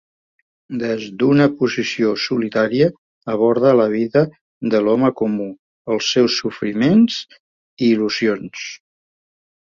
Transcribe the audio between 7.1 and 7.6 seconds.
i